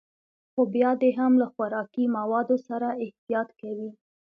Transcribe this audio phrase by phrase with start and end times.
[0.53, 3.89] خو بيا دې هم له خوراکي موادو سره احتياط کوي.